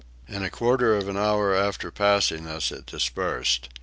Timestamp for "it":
2.71-2.87